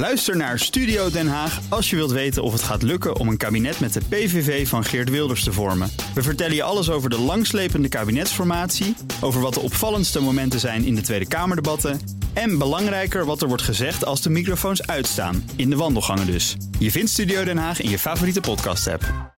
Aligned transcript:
Luister 0.00 0.36
naar 0.36 0.58
Studio 0.58 1.10
Den 1.10 1.28
Haag 1.28 1.60
als 1.68 1.90
je 1.90 1.96
wilt 1.96 2.10
weten 2.10 2.42
of 2.42 2.52
het 2.52 2.62
gaat 2.62 2.82
lukken 2.82 3.16
om 3.16 3.28
een 3.28 3.36
kabinet 3.36 3.80
met 3.80 3.92
de 3.92 4.00
PVV 4.08 4.68
van 4.68 4.84
Geert 4.84 5.10
Wilders 5.10 5.44
te 5.44 5.52
vormen. 5.52 5.90
We 6.14 6.22
vertellen 6.22 6.54
je 6.54 6.62
alles 6.62 6.90
over 6.90 7.10
de 7.10 7.18
langslepende 7.18 7.88
kabinetsformatie, 7.88 8.96
over 9.20 9.40
wat 9.40 9.54
de 9.54 9.60
opvallendste 9.60 10.20
momenten 10.20 10.60
zijn 10.60 10.84
in 10.84 10.94
de 10.94 11.00
Tweede 11.00 11.28
Kamerdebatten 11.28 12.00
en 12.32 12.58
belangrijker 12.58 13.24
wat 13.24 13.42
er 13.42 13.48
wordt 13.48 13.62
gezegd 13.62 14.04
als 14.04 14.22
de 14.22 14.30
microfoons 14.30 14.86
uitstaan, 14.86 15.50
in 15.56 15.70
de 15.70 15.76
wandelgangen 15.76 16.26
dus. 16.26 16.56
Je 16.78 16.90
vindt 16.90 17.10
Studio 17.10 17.44
Den 17.44 17.58
Haag 17.58 17.80
in 17.80 17.90
je 17.90 17.98
favoriete 17.98 18.40
podcast-app. 18.40 19.34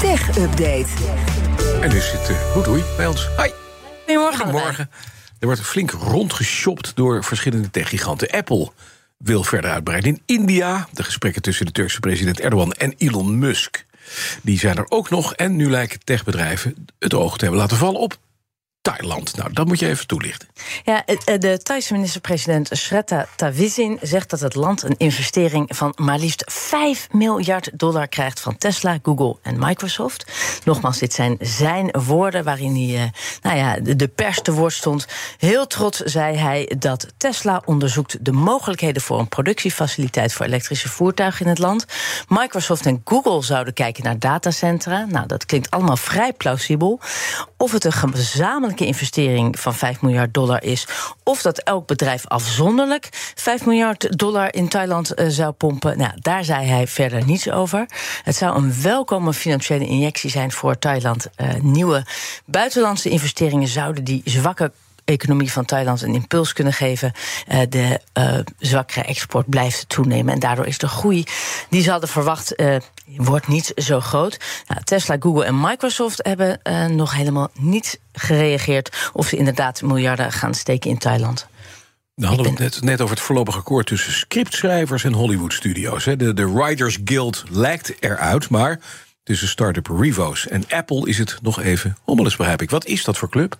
Tech 0.00 0.38
Update. 0.38 0.88
En 1.80 1.90
nu 1.90 2.00
zit 2.00 2.30
uh, 2.30 2.52
Roedoei 2.54 2.82
bij 2.96 3.06
ons. 3.06 3.28
Hoi. 3.36 3.52
Goedemorgen. 4.04 4.44
Goedemorgen. 4.44 4.90
Er 5.38 5.46
wordt 5.46 5.60
flink 5.60 5.90
rondgeshopt 5.90 6.92
door 6.96 7.24
verschillende 7.24 7.70
techgiganten. 7.70 8.30
Apple 8.30 8.70
wil 9.18 9.44
verder 9.44 9.70
uitbreiden 9.70 10.10
in 10.10 10.22
India. 10.26 10.88
De 10.92 11.02
gesprekken 11.02 11.42
tussen 11.42 11.66
de 11.66 11.72
Turkse 11.72 12.00
president 12.00 12.40
Erdogan 12.40 12.72
en 12.72 12.94
Elon 12.98 13.38
Musk. 13.38 13.84
Die 14.42 14.58
zijn 14.58 14.76
er 14.76 14.86
ook 14.88 15.10
nog. 15.10 15.34
En 15.34 15.56
nu 15.56 15.70
lijken 15.70 16.00
techbedrijven 16.04 16.86
het 16.98 17.14
oog 17.14 17.36
te 17.36 17.44
hebben 17.44 17.60
laten 17.60 17.76
vallen 17.76 18.00
op 18.00 18.18
Thailand. 18.80 19.36
Nou, 19.36 19.52
dat 19.52 19.66
moet 19.66 19.78
je 19.78 19.88
even 19.88 20.06
toelichten. 20.06 20.48
Ja, 20.84 21.04
de 21.38 21.58
Thaise 21.62 21.92
minister-president 21.92 22.70
Shreta 22.76 23.26
Thavisin 23.36 23.98
zegt 24.02 24.30
dat 24.30 24.40
het 24.40 24.54
land 24.54 24.82
een 24.82 24.96
investering 24.96 25.76
van 25.76 25.92
maar 25.96 26.18
liefst 26.18 26.44
5 26.46 27.08
miljard 27.12 27.70
dollar 27.74 28.08
krijgt 28.08 28.40
van 28.40 28.56
Tesla, 28.56 28.98
Google 29.02 29.36
en 29.42 29.58
Microsoft. 29.58 30.32
Nogmaals, 30.64 30.98
dit 30.98 31.12
zijn 31.12 31.36
zijn 31.40 31.94
woorden 32.06 32.44
waarin 32.44 32.74
hij 32.74 33.02
eh, 33.02 33.10
nou 33.42 33.56
ja, 33.56 33.94
de 33.96 34.08
pers 34.08 34.42
te 34.42 34.52
woord 34.52 34.72
stond. 34.72 35.06
Heel 35.38 35.66
trots 35.66 35.98
zei 35.98 36.36
hij 36.36 36.72
dat 36.78 37.06
Tesla 37.16 37.62
onderzoekt 37.64 38.24
de 38.24 38.32
mogelijkheden 38.32 39.02
voor 39.02 39.18
een 39.18 39.28
productiefaciliteit 39.28 40.32
voor 40.32 40.46
elektrische 40.46 40.88
voertuigen 40.88 41.44
in 41.44 41.50
het 41.50 41.58
land. 41.58 41.84
Microsoft 42.28 42.86
en 42.86 43.00
Google 43.04 43.42
zouden 43.42 43.74
kijken 43.74 44.04
naar 44.04 44.18
datacentra. 44.18 45.04
Nou, 45.08 45.26
dat 45.26 45.46
klinkt 45.46 45.70
allemaal 45.70 45.96
vrij 45.96 46.32
plausibel. 46.32 47.00
Of 47.56 47.72
het 47.72 47.84
een 47.84 47.92
gezamenlijke 47.92 48.86
investering 48.86 49.58
van 49.58 49.74
5 49.74 50.00
miljard 50.00 50.34
dollar 50.34 50.57
is. 50.62 50.86
Of 51.22 51.42
dat 51.42 51.58
elk 51.58 51.86
bedrijf 51.86 52.26
afzonderlijk 52.26 53.08
5 53.34 53.66
miljard 53.66 54.18
dollar 54.18 54.54
in 54.54 54.68
Thailand 54.68 55.20
uh, 55.20 55.26
zou 55.28 55.52
pompen. 55.52 55.98
Nou, 55.98 56.12
daar 56.20 56.44
zei 56.44 56.66
hij 56.66 56.86
verder 56.86 57.24
niets 57.24 57.50
over. 57.50 57.86
Het 58.22 58.36
zou 58.36 58.56
een 58.56 58.82
welkome 58.82 59.32
financiële 59.32 59.86
injectie 59.86 60.30
zijn 60.30 60.52
voor 60.52 60.78
Thailand. 60.78 61.26
Uh, 61.36 61.54
nieuwe 61.60 62.04
buitenlandse 62.44 63.08
investeringen 63.08 63.68
zouden 63.68 64.04
die 64.04 64.22
zwakke 64.24 64.72
economie 65.08 65.52
van 65.52 65.64
Thailand 65.64 66.02
een 66.02 66.14
impuls 66.14 66.52
kunnen 66.52 66.72
geven. 66.72 67.12
Uh, 67.48 67.60
de 67.68 68.00
uh, 68.18 68.38
zwakkere 68.58 69.02
export 69.02 69.48
blijft 69.48 69.88
toenemen. 69.88 70.34
En 70.34 70.40
daardoor 70.40 70.66
is 70.66 70.78
de 70.78 70.88
groei 70.88 71.24
die 71.70 71.82
ze 71.82 71.90
hadden 71.90 72.08
verwacht, 72.08 72.60
uh, 72.60 72.76
wordt 73.16 73.48
niet 73.48 73.72
zo 73.76 74.00
groot. 74.00 74.38
Nou, 74.66 74.82
Tesla, 74.82 75.16
Google 75.20 75.44
en 75.44 75.60
Microsoft 75.60 76.20
hebben 76.22 76.60
nog 76.96 77.14
helemaal 77.14 77.48
niet 77.54 78.00
gereageerd 78.12 79.10
of 79.12 79.26
ze 79.26 79.36
inderdaad 79.36 79.82
miljarden 79.82 80.32
gaan 80.32 80.54
steken 80.54 80.90
in 80.90 80.98
Thailand. 80.98 81.46
Dan 82.14 82.28
hadden 82.28 82.44
we 82.44 82.50
het 82.50 82.58
net, 82.58 82.82
net 82.82 83.00
over 83.00 83.14
het 83.14 83.24
voorlopige 83.24 83.58
akkoord 83.58 83.86
tussen 83.86 84.12
scriptschrijvers 84.12 85.04
en 85.04 85.12
Hollywood-studio's. 85.12 86.04
De, 86.04 86.34
de 86.34 86.52
Writers 86.52 86.98
Guild 87.04 87.44
lijkt 87.50 87.94
eruit, 88.00 88.48
maar 88.48 88.80
tussen 89.22 89.48
start-up 89.48 89.86
Revo's 89.86 90.46
en 90.46 90.64
Apple 90.68 91.08
is 91.08 91.18
het 91.18 91.38
nog 91.42 91.60
even 91.60 91.96
hommeles, 92.04 92.36
begrijp 92.36 92.62
ik. 92.62 92.70
Wat 92.70 92.86
is 92.86 93.04
dat 93.04 93.18
voor 93.18 93.28
club? 93.28 93.58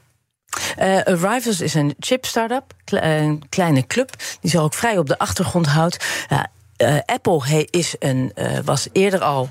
Uh, 0.78 1.02
Arrivals 1.02 1.60
is 1.60 1.74
een 1.74 1.94
chip-startup, 1.98 2.72
een 2.84 3.42
kleine 3.48 3.86
club, 3.86 4.10
die 4.40 4.50
zich 4.50 4.60
ook 4.60 4.74
vrij 4.74 4.98
op 4.98 5.06
de 5.06 5.18
achtergrond 5.18 5.66
houdt. 5.66 6.06
Uh, 6.28 6.98
Apple 7.04 7.66
is 7.70 7.94
een, 7.98 8.32
was 8.64 8.88
eerder 8.92 9.20
al 9.20 9.50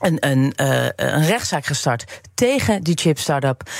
een, 0.00 0.16
een, 0.20 0.52
een 0.96 1.26
rechtszaak 1.26 1.66
gestart 1.66 2.20
tegen 2.34 2.82
die 2.82 2.98
chip-startup. 2.98 3.70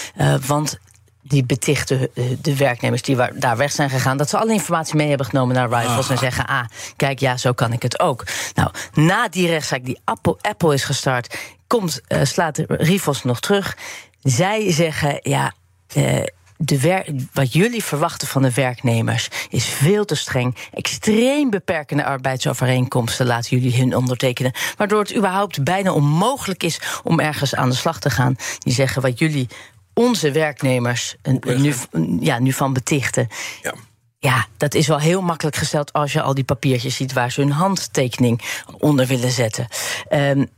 want 0.47 0.79
die 1.23 1.45
betichten 1.45 2.09
de 2.43 2.57
werknemers 2.57 3.03
die 3.03 3.17
daar 3.35 3.57
weg 3.57 3.73
zijn 3.73 3.91
gegaan... 3.91 4.17
dat 4.17 4.29
ze 4.29 4.39
alle 4.39 4.53
informatie 4.53 4.97
mee 4.97 5.09
hebben 5.09 5.27
genomen 5.27 5.55
naar 5.55 5.69
Rivals 5.69 6.05
ah. 6.05 6.11
en 6.11 6.19
zeggen... 6.19 6.47
ah, 6.47 6.65
kijk, 6.97 7.19
ja, 7.19 7.37
zo 7.37 7.53
kan 7.53 7.73
ik 7.73 7.83
het 7.83 8.01
ook. 8.01 8.25
Nou, 8.55 8.71
na 8.93 9.29
die 9.29 9.47
rechtszaak 9.47 9.85
die 9.85 10.01
Apple, 10.05 10.37
Apple 10.41 10.75
is 10.75 10.85
gestart... 10.85 11.39
Komt, 11.67 12.01
slaat 12.23 12.59
Rivals 12.69 13.25
nog 13.25 13.41
terug. 13.41 13.77
Zij 14.23 14.73
zeggen, 14.73 15.19
ja, 15.23 15.53
uh, 15.97 16.23
de 16.63 17.05
wat 17.33 17.53
jullie 17.53 17.85
verwachten 17.85 18.29
van 18.29 18.43
de 18.43 18.55
werknemers 18.55 19.29
is 19.49 19.65
veel 19.65 20.05
te 20.05 20.15
streng. 20.15 20.57
Extreem 20.73 21.51
beperkende 21.51 22.05
arbeidsovereenkomsten 22.05 23.27
laten 23.27 23.59
jullie 23.59 23.81
hun 23.81 23.97
ondertekenen. 23.97 24.53
Waardoor 24.77 25.01
het 25.01 25.17
überhaupt 25.17 25.65
bijna 25.65 25.93
onmogelijk 25.93 26.63
is 26.63 26.81
om 27.03 27.21
ergens 27.21 27.55
aan 27.55 27.69
de 27.69 27.77
slag 27.77 28.01
te 28.01 28.11
gaan. 28.11 28.37
Die 28.59 28.75
zeggen 28.75 29.03
wat 29.03 29.19
jullie 29.19 29.49
onze 29.95 30.31
werknemers 30.31 31.17
nu, 31.41 31.75
ja, 32.21 32.39
nu 32.39 32.53
van 32.53 32.73
betichten. 32.73 33.29
Ja. 33.63 33.75
Ja, 34.19 34.47
dat 34.57 34.75
is 34.75 34.87
wel 34.87 34.99
heel 34.99 35.23
makkelijk 35.23 35.57
gesteld 35.57 35.93
als 35.93 36.13
je 36.13 36.23
al 36.23 36.35
die 36.35 36.45
papiertjes 36.45 36.97
ziet 36.97 37.13
waar 37.13 37.33
ze 37.33 37.41
hun 37.41 37.53
handtekening 37.53 38.41
onder 38.79 39.07
willen 39.07 39.31
zetten. 39.31 39.67
Um, 40.11 40.49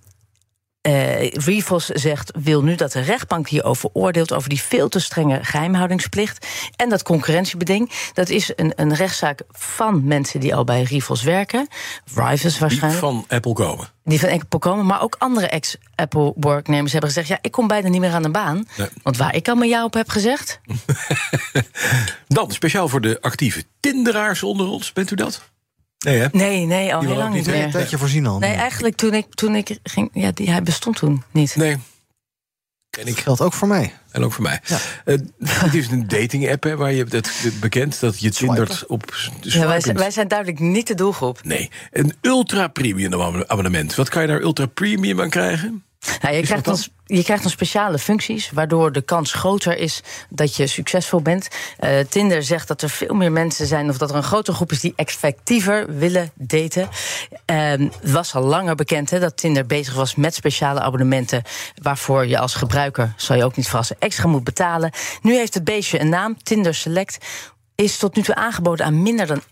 uh, 0.82 1.30
Rivos 1.30 1.86
zegt, 1.86 2.32
wil 2.42 2.62
nu 2.62 2.74
dat 2.74 2.92
de 2.92 3.00
rechtbank 3.00 3.48
hierover 3.48 3.90
oordeelt... 3.92 4.32
over 4.32 4.48
die 4.48 4.60
veel 4.60 4.88
te 4.88 5.00
strenge 5.00 5.44
geheimhoudingsplicht. 5.44 6.46
En 6.76 6.88
dat 6.88 7.02
concurrentiebeding, 7.02 7.90
dat 8.12 8.28
is 8.28 8.52
een, 8.56 8.72
een 8.76 8.94
rechtszaak 8.94 9.42
van 9.50 10.04
mensen... 10.04 10.40
die 10.40 10.54
al 10.54 10.64
bij 10.64 10.82
Rivos 10.82 11.22
werken. 11.22 11.68
Rivos 12.14 12.58
waarschijnlijk. 12.58 13.02
Die 13.02 13.10
van 13.10 13.24
Apple 13.28 13.52
komen. 13.52 13.88
Die 14.04 14.20
van 14.20 14.28
Apple 14.30 14.58
komen, 14.58 14.86
maar 14.86 15.02
ook 15.02 15.16
andere 15.18 15.48
ex-Apple-werknemers 15.48 16.92
hebben 16.92 17.10
gezegd... 17.10 17.28
ja, 17.28 17.38
ik 17.40 17.50
kom 17.50 17.66
bijna 17.66 17.88
niet 17.88 18.00
meer 18.00 18.12
aan 18.12 18.22
de 18.22 18.30
baan. 18.30 18.66
Nee. 18.76 18.88
Want 19.02 19.16
waar 19.16 19.34
ik 19.34 19.48
al 19.48 19.54
mijn 19.54 19.70
ja 19.70 19.84
op 19.84 19.94
heb 19.94 20.08
gezegd... 20.08 20.60
Dan, 22.28 22.50
speciaal 22.50 22.88
voor 22.88 23.00
de 23.00 23.18
actieve 23.20 23.64
Tinderaars 23.80 24.42
onder 24.42 24.66
ons, 24.66 24.92
bent 24.92 25.10
u 25.10 25.14
dat? 25.14 25.51
Nee, 26.02 26.18
hè? 26.18 26.26
nee, 26.32 26.66
nee, 26.66 26.94
al 26.94 27.00
heel 27.00 27.16
lang 27.16 27.34
niet 27.34 27.46
meer. 27.46 27.70
Dat 27.70 27.90
je 27.90 27.98
voorzien 27.98 28.26
al. 28.26 28.38
Nee, 28.38 28.54
eigenlijk 28.54 28.96
toen 28.96 29.14
ik, 29.14 29.34
toen 29.34 29.54
ik 29.54 29.78
ging... 29.82 30.10
Ja, 30.12 30.30
die, 30.32 30.50
hij 30.50 30.62
bestond 30.62 30.96
toen 30.96 31.22
niet. 31.30 31.56
Nee. 31.56 31.76
En 32.98 33.06
ik 33.06 33.18
geldt 33.18 33.40
ook 33.40 33.52
voor 33.52 33.68
mij. 33.68 33.94
En 34.10 34.24
ook 34.24 34.32
voor 34.32 34.42
mij. 34.42 34.60
Ja. 34.64 34.78
Uh, 35.04 35.18
het 35.48 35.74
is 35.74 35.88
een 35.88 36.08
dating-app 36.08 36.64
waar 36.64 36.92
je 36.92 37.04
het 37.08 37.52
bekend 37.60 38.00
dat 38.00 38.20
je 38.20 38.30
tindert 38.30 38.86
op. 38.86 39.14
Ja, 39.40 39.66
wij, 39.66 39.80
zijn, 39.80 39.96
wij 39.96 40.10
zijn 40.10 40.28
duidelijk 40.28 40.58
niet 40.58 40.86
de 40.86 40.94
doelgroep. 40.94 41.44
Nee. 41.44 41.70
Een 41.90 42.14
ultra-premium 42.20 43.14
abonnement. 43.46 43.94
Wat 43.94 44.08
kan 44.08 44.22
je 44.22 44.28
daar 44.28 44.40
ultra-premium 44.40 45.20
aan 45.20 45.30
krijgen? 45.30 45.84
Nou, 46.22 46.34
je, 46.34 46.42
krijgt 46.42 46.64
dan, 46.64 46.78
je 47.06 47.22
krijgt 47.22 47.42
dan 47.42 47.52
speciale 47.52 47.98
functies, 47.98 48.50
waardoor 48.50 48.92
de 48.92 49.02
kans 49.02 49.32
groter 49.32 49.78
is 49.78 50.02
dat 50.28 50.56
je 50.56 50.66
succesvol 50.66 51.22
bent. 51.22 51.48
Uh, 51.80 51.98
Tinder 52.08 52.42
zegt 52.42 52.68
dat 52.68 52.82
er 52.82 52.90
veel 52.90 53.14
meer 53.14 53.32
mensen 53.32 53.66
zijn, 53.66 53.88
of 53.88 53.98
dat 53.98 54.10
er 54.10 54.16
een 54.16 54.22
grote 54.22 54.52
groep 54.52 54.70
is 54.70 54.80
die 54.80 54.92
effectiever 54.96 55.96
willen 55.96 56.30
daten. 56.34 56.88
Uh, 57.46 57.70
het 57.70 58.10
was 58.10 58.34
al 58.34 58.42
langer 58.42 58.74
bekend 58.74 59.10
hè, 59.10 59.18
dat 59.20 59.36
Tinder 59.36 59.66
bezig 59.66 59.94
was 59.94 60.14
met 60.14 60.34
speciale 60.34 60.80
abonnementen, 60.80 61.42
waarvoor 61.82 62.26
je 62.26 62.38
als 62.38 62.54
gebruiker, 62.54 63.12
zal 63.16 63.36
je 63.36 63.44
ook 63.44 63.56
niet 63.56 63.68
verrassen, 63.68 63.96
extra 63.98 64.28
moet 64.28 64.44
betalen. 64.44 64.90
Nu 65.22 65.34
heeft 65.34 65.54
het 65.54 65.64
beestje 65.64 66.00
een 66.00 66.08
naam, 66.08 66.42
Tinder 66.42 66.74
Select 66.74 67.26
is 67.74 67.98
tot 67.98 68.16
nu 68.16 68.22
toe 68.22 68.34
aangeboden 68.34 68.86
aan 68.86 69.02
minder 69.02 69.26
dan 69.26 69.40
1% 69.40 69.44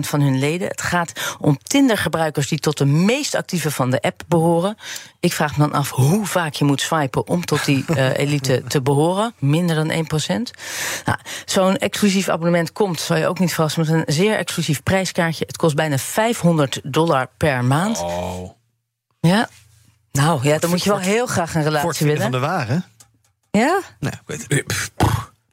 van 0.00 0.20
hun 0.20 0.38
leden. 0.38 0.68
Het 0.68 0.82
gaat 0.82 1.12
om 1.38 1.58
Tinder-gebruikers 1.62 2.48
die 2.48 2.58
tot 2.58 2.78
de 2.78 2.84
meest 2.84 3.34
actieve 3.34 3.70
van 3.70 3.90
de 3.90 4.00
app 4.00 4.22
behoren. 4.28 4.76
Ik 5.20 5.32
vraag 5.32 5.56
me 5.56 5.68
dan 5.68 5.72
af 5.72 5.90
hoe 5.90 6.26
vaak 6.26 6.54
je 6.54 6.64
moet 6.64 6.80
swipen 6.80 7.26
om 7.26 7.44
tot 7.44 7.64
die 7.64 7.84
uh, 7.88 8.16
elite 8.24 8.62
te 8.68 8.82
behoren. 8.82 9.34
Minder 9.38 9.76
dan 9.76 9.90
1%. 9.90 9.96
Nou, 11.04 11.18
Zo'n 11.44 11.76
exclusief 11.76 12.28
abonnement 12.28 12.72
komt, 12.72 13.00
zal 13.00 13.16
je 13.16 13.26
ook 13.26 13.38
niet 13.38 13.54
verrassen, 13.54 13.80
met 13.80 13.90
een 13.90 14.14
zeer 14.14 14.36
exclusief 14.36 14.82
prijskaartje. 14.82 15.44
Het 15.46 15.56
kost 15.56 15.74
bijna 15.74 15.98
500 15.98 16.80
dollar 16.82 17.28
per 17.36 17.64
maand. 17.64 17.98
Oh. 18.00 18.50
Ja. 19.20 19.48
Nou 20.12 20.40
ja, 20.42 20.58
dan 20.58 20.70
moet 20.70 20.82
je 20.82 20.90
wel 20.90 20.98
heel 20.98 21.26
graag 21.26 21.54
een 21.54 21.62
relatie 21.62 22.06
willen. 22.06 22.22
van 22.22 22.30
de 22.30 22.38
wagen. 22.38 22.84
Ja? 23.50 23.80
Nee, 23.98 24.12
ik 24.12 24.22
weet 24.26 24.44
het. 24.48 24.90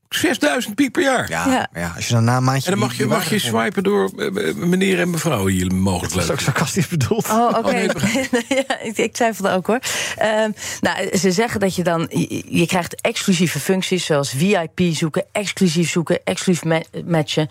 6000 0.09 0.75
piek 0.75 0.91
per 0.91 1.03
jaar. 1.03 1.29
Ja, 1.29 1.47
ja. 1.47 1.67
ja, 1.73 1.93
als 1.95 2.07
je 2.07 2.13
dan 2.13 2.23
na 2.23 2.37
een 2.37 2.43
maandje. 2.43 2.71
En 2.71 2.79
dan 2.79 2.87
mag 2.87 2.97
je, 2.97 3.05
mag 3.05 3.29
je 3.29 3.39
swipen 3.39 3.83
door 3.83 4.11
uh, 4.15 4.53
meneer 4.55 4.99
en 4.99 5.09
mevrouw 5.09 5.45
hier 5.45 5.73
mogelijk. 5.73 6.13
Dat 6.13 6.23
is 6.23 6.29
ook 6.29 6.39
sarcastisch 6.39 6.87
bedoeld. 6.87 7.29
Oh, 7.29 7.47
oké. 7.47 7.57
Okay. 7.57 7.87
Oh, 7.87 8.03
nee, 8.31 8.45
ja, 8.67 8.79
ik, 8.79 8.97
ik 8.97 9.13
twijfelde 9.13 9.51
ook 9.51 9.67
hoor. 9.67 9.79
Uh, 10.21 10.45
nou, 10.81 11.17
ze 11.17 11.31
zeggen 11.31 11.59
dat 11.59 11.75
je 11.75 11.83
dan. 11.83 12.07
Je, 12.09 12.43
je, 12.47 12.65
krijgt 12.65 13.01
exclusieve 13.01 13.59
functies 13.59 14.05
zoals 14.05 14.29
VIP 14.29 14.79
zoeken, 14.91 15.25
exclusief 15.31 15.89
zoeken, 15.89 16.19
exclusief 16.23 16.81
matchen, 17.05 17.47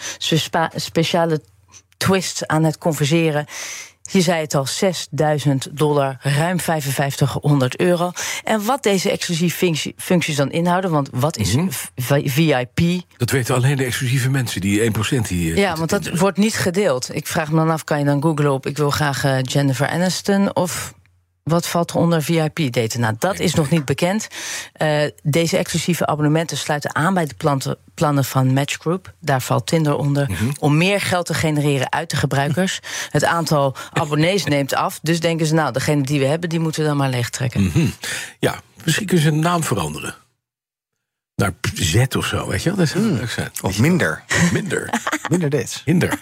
speciale 0.74 1.40
twists 1.96 2.46
aan 2.46 2.64
het 2.64 2.78
converseren. 2.78 3.46
Je 4.12 4.20
zei 4.20 4.40
het 4.40 4.54
al, 4.54 4.66
6000 4.66 5.68
dollar, 5.72 6.16
ruim 6.20 6.60
5500 6.60 7.76
euro. 7.80 8.10
En 8.44 8.64
wat 8.64 8.82
deze 8.82 9.10
exclusieve 9.10 9.56
functie, 9.56 9.94
functies 9.96 10.36
dan 10.36 10.50
inhouden, 10.50 10.90
want 10.90 11.08
wat 11.12 11.36
is 11.36 11.54
Mhm. 11.54 11.68
VIP? 12.24 12.80
Dat 13.16 13.30
weten 13.30 13.54
alleen 13.54 13.76
de 13.76 13.84
exclusieve 13.84 14.30
mensen, 14.30 14.60
die 14.60 14.80
1% 14.82 15.28
die... 15.28 15.52
eh, 15.52 15.56
Ja, 15.58 15.76
want 15.76 15.90
dat 15.90 16.18
wordt 16.18 16.38
niet 16.38 16.54
gedeeld. 16.56 17.14
Ik 17.14 17.26
vraag 17.26 17.50
me 17.50 17.56
dan 17.56 17.70
af, 17.70 17.84
kan 17.84 17.98
je 17.98 18.04
dan 18.04 18.22
googlen 18.22 18.52
op... 18.52 18.66
ik 18.66 18.76
wil 18.76 18.90
graag 18.90 19.24
eh, 19.24 19.38
Jennifer 19.42 19.88
Aniston 19.88 20.54
of... 20.56 20.94
Wat 21.50 21.66
valt 21.68 21.90
er 21.90 21.96
onder 21.96 22.22
VIP-daten? 22.22 23.00
Nou, 23.00 23.14
dat 23.18 23.38
is 23.38 23.54
nog 23.54 23.70
niet 23.70 23.84
bekend. 23.84 24.28
Eh, 24.72 25.02
deze 25.22 25.56
exclusieve 25.56 26.06
abonnementen 26.06 26.56
sluiten 26.56 26.94
aan 26.94 27.14
bij 27.14 27.26
de 27.26 27.34
planten- 27.34 27.76
plannen 27.94 28.24
van 28.24 28.52
Match 28.52 28.76
Group. 28.78 29.12
Daar 29.20 29.40
valt 29.42 29.66
Tinder 29.66 29.96
onder. 29.96 30.30
Mhm. 30.30 30.50
Om 30.58 30.76
meer 30.76 31.00
geld 31.00 31.26
te 31.26 31.34
genereren 31.34 31.92
uit 31.92 32.10
de 32.10 32.16
gebruikers. 32.16 32.80
Het 33.10 33.24
aantal 33.24 33.74
abonnees 33.92 34.44
neemt 34.44 34.74
af. 34.74 34.98
Dus 35.02 35.20
denken 35.20 35.46
ze, 35.46 35.54
nou, 35.54 35.72
degene 35.72 36.02
die 36.02 36.18
we 36.20 36.26
hebben, 36.26 36.48
die 36.48 36.60
moeten 36.60 36.82
we 36.82 36.88
dan 36.88 36.96
maar 36.96 37.10
leegtrekken. 37.10 37.62
Mhm. 37.62 37.86
Ja, 38.38 38.60
misschien 38.84 39.06
kunnen 39.06 39.24
ze 39.24 39.30
een 39.32 39.40
naam 39.40 39.62
veranderen. 39.64 40.14
Naar 41.34 41.52
Z 41.74 42.04
of 42.16 42.26
zo, 42.26 42.48
weet 42.48 42.62
je 42.62 42.68
wel? 42.68 42.78
Dat 42.78 42.88
zou 42.88 43.04
leuk 43.04 43.30
zijn. 43.30 43.50
Of 43.62 43.78
minder. 43.78 44.22
Minder. 44.52 44.90
Minder 45.30 45.50
dit. 45.50 45.82
Hinder. 45.84 46.18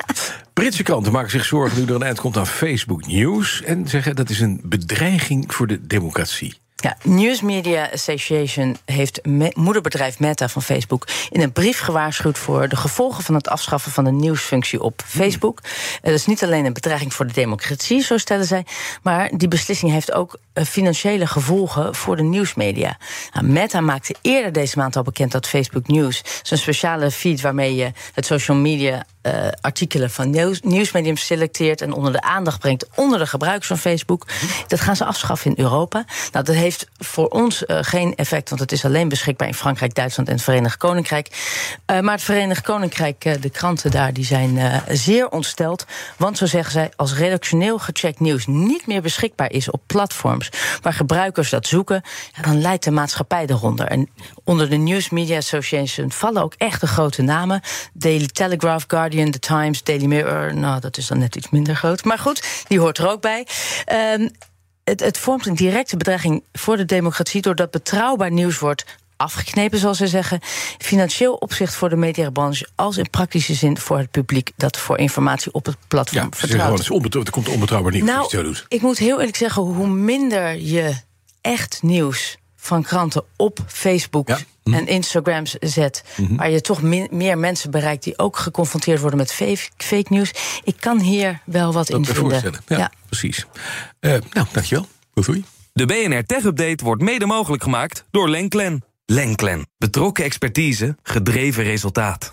Britse 0.55 0.83
kranten 0.83 1.13
maken 1.13 1.31
zich 1.31 1.45
zorgen 1.45 1.79
nu 1.81 1.87
er 1.89 1.95
een 1.95 2.03
eind 2.03 2.21
komt 2.21 2.37
aan 2.37 2.47
Facebook 2.47 3.07
News. 3.07 3.63
En 3.63 3.89
zeggen 3.89 4.17
dat 4.17 4.31
is 4.31 4.41
een 4.41 4.61
bedreiging 4.65 5.55
voor 5.55 5.67
de 5.67 5.87
democratie. 5.87 6.55
Ja, 6.77 6.97
News 7.03 7.41
Media 7.41 7.89
Association 7.93 8.77
heeft 8.85 9.21
me- 9.27 9.53
moederbedrijf 9.55 10.19
Meta 10.19 10.49
van 10.49 10.63
Facebook 10.63 11.07
in 11.31 11.41
een 11.41 11.53
brief 11.53 11.79
gewaarschuwd 11.81 12.39
voor 12.39 12.69
de 12.69 12.77
gevolgen 12.77 13.25
van 13.25 13.35
het 13.35 13.49
afschaffen 13.49 13.93
van 13.93 14.05
de 14.05 14.11
nieuwsfunctie 14.11 14.83
op 14.83 15.03
Facebook. 15.07 15.61
Eh, 15.63 15.71
Dat 16.03 16.13
is 16.13 16.27
niet 16.27 16.43
alleen 16.45 16.65
een 16.65 16.73
bedreiging 16.73 17.15
voor 17.15 17.27
de 17.27 17.33
democratie, 17.33 18.03
zo 18.03 18.19
stellen 18.19 18.45
zij, 18.47 18.65
maar 19.03 19.31
die 19.37 19.49
beslissing 19.49 19.93
heeft 19.93 20.13
ook 20.13 20.39
eh, 20.53 20.65
financiële 20.65 21.27
gevolgen 21.27 21.95
voor 21.95 22.17
de 22.17 22.23
nieuwsmedia. 22.23 22.99
Nou, 23.33 23.47
Meta 23.47 23.81
maakte 23.81 24.15
eerder 24.23 24.53
deze 24.53 24.79
maand 24.79 24.97
al 24.97 25.03
bekend 25.03 25.33
dat 25.33 25.47
Facebook 25.49 25.87
News, 25.87 26.23
zijn 26.43 26.61
speciale 26.61 27.11
feed 27.11 27.41
waarmee 27.41 27.75
je 27.75 27.93
het 28.15 28.27
social 28.27 28.57
media 28.57 29.05
eh, 29.25 29.49
artikelen 29.61 30.11
van 30.11 30.31
nieuws, 30.31 30.61
nieuwsmediums 30.61 31.27
selecteert 31.27 31.81
en 31.81 31.93
onder 31.93 32.13
de 32.13 32.21
aandacht 32.21 32.59
brengt 32.59 32.87
onder 32.95 33.19
de 33.19 33.27
gebruikers 33.27 33.67
van 33.67 33.79
Facebook. 33.79 34.27
Dat 34.67 34.81
gaan 34.81 34.97
ze 34.97 35.05
afschaffen 35.05 35.51
in 35.55 35.65
Europa. 35.65 36.05
Nou, 36.33 36.45
dat 36.45 36.55
heeft 36.55 36.89
voor 36.99 37.29
ons 37.29 37.67
eh, 37.67 37.79
geen 37.81 38.15
effect, 38.15 38.49
want 38.49 38.61
het 38.61 38.73
is 38.73 38.85
alleen 38.85 39.09
beschikbaar 39.09 39.49
in 39.49 39.55
Frankrijk, 39.55 39.95
Duitsland 39.95 40.29
en 40.29 40.35
het 40.35 40.45
Verenigd 40.45 40.77
Koninkrijk. 40.77 41.29
Eh, 41.87 42.01
maar 42.01 42.15
het 42.15 42.23
Verenigd 42.23 42.63
Koninkrijk, 42.63 43.43
de 43.43 43.51
kranten 43.51 43.91
daar, 43.91 44.13
die 44.13 44.25
zijn 44.25 44.83
zeer 44.89 45.29
ontsteld. 45.29 45.87
Want 46.17 46.39
zo 46.39 46.47
zeggen 46.47 46.73
zij, 46.73 46.91
als 46.97 47.15
redactioneel 47.15 47.79
gecheckt 47.79 48.21
nieuws 48.21 48.47
niet 48.47 48.87
meer 48.87 49.03
beschikbaar 49.03 49.51
is 49.51 49.71
op 49.71 49.83
platforms 49.87 50.49
waar 50.83 50.93
gebruikers 50.93 51.51
dat 51.51 51.67
zoeken, 51.67 52.03
ja, 52.37 52.43
dan 52.43 52.61
leidt 52.61 52.85
de 52.85 52.91
maatschappij 52.91 53.47
eronder. 53.47 53.87
En 53.87 54.09
onder 54.45 54.71
de 54.71 54.77
News 54.77 55.11
Media 55.11 55.37
Association 55.37 56.13
vallen 56.13 56.43
ook 56.43 56.55
echt 56.57 56.81
de 56.81 56.87
grote 56.87 57.23
namen. 57.23 57.61
Daily 57.93 58.27
Telegraph, 58.27 58.85
Guardian, 58.89 59.13
The 59.31 59.39
Times, 59.39 59.83
Daily 59.83 60.07
Mirror. 60.07 60.55
Nou, 60.55 60.81
dat 60.81 60.97
is 60.97 61.07
dan 61.07 61.19
net 61.19 61.37
iets 61.37 61.51
minder 61.51 61.77
groot. 61.77 62.05
Maar 62.05 62.19
goed, 62.19 62.65
die 62.69 62.81
hoort 62.81 62.99
er 62.99 63.11
ook 63.11 63.21
bij. 63.21 63.47
Ehm, 63.85 64.29
het, 64.85 65.01
het 65.01 65.19
vormt 65.19 65.47
een 65.47 65.55
directe 65.55 65.97
bedreiging 65.97 66.43
voor 66.53 66.77
de 66.77 66.85
democratie 66.85 67.43
doordat 67.43 67.71
betrouwbaar 67.71 68.31
nieuws 68.31 68.59
wordt 68.59 68.85
afgeknepen, 69.17 69.79
zoals 69.79 69.99
ze 69.99 70.07
zeggen. 70.07 70.41
Financieel 70.79 71.35
opzicht 71.35 71.75
voor 71.75 71.89
de 71.89 71.97
mediabranche, 71.97 72.69
als 72.75 72.97
in 72.97 73.11
praktische 73.11 73.55
zin 73.55 73.79
voor 73.79 73.99
het 73.99 74.11
publiek 74.11 74.51
dat 74.57 74.77
voor 74.77 74.99
informatie 74.99 75.53
op 75.53 75.67
het 75.67 75.77
platform 75.89 76.23
Ja, 76.23 76.37
vertrouwt. 76.37 76.71
het 76.71 76.81
is 76.81 76.91
onbetrouwbaar, 76.91 77.35
er 77.35 77.41
komt 77.43 77.55
onbetrouwbaar 77.55 77.93
nieuws 77.93 78.07
Nou, 78.07 78.47
het 78.47 78.65
ik 78.69 78.83
moet 78.83 78.99
heel 78.99 79.19
eerlijk 79.19 79.37
zeggen, 79.37 79.63
hoe 79.63 79.87
minder 79.89 80.61
je 80.61 80.95
echt 81.41 81.79
nieuws 81.83 82.37
van 82.67 82.83
kranten 82.83 83.25
op 83.37 83.59
Facebook 83.67 84.29
Ja. 84.29 84.39
Mhm. 84.65 84.77
en 84.77 84.87
Instagram 84.87 85.45
zet, 85.61 86.05
waar 86.37 86.51
je 86.51 86.61
toch 86.61 86.83
min- 86.83 87.09
meer 87.11 87.39
mensen 87.39 87.71
bereikt 87.71 88.05
die 88.05 88.19
ook 88.19 88.37
geconfronteerd 88.37 89.01
worden 89.01 89.19
met 89.19 89.33
fake, 89.33 89.69
fake 89.77 90.07
nieuws. 90.09 90.31
Ik 90.65 90.77
kan 90.79 91.01
hier 91.01 91.41
wel 91.45 91.73
wat 91.73 91.87
Dat 91.87 91.99
in 91.99 92.05
vinden. 92.05 92.23
voorstellen. 92.23 92.61
Ja, 92.67 92.91
precies. 93.07 93.47
Eh, 94.01 94.11
nou, 94.11 94.47
dankjewel. 94.53 94.87
Doei. 95.15 95.45
De 95.73 95.87
BNR 95.87 96.25
Tech 96.27 96.45
Update 96.45 96.85
wordt 96.85 97.03
mede 97.03 97.27
mogelijk 97.27 97.63
gemaakt 97.63 98.05
door 98.11 98.29
Lenklen. 98.29 98.85
Lenklen. 99.07 99.67
Betrokken 99.79 100.25
expertise, 100.25 100.97
gedreven 101.03 101.65
resultaat. 101.65 102.33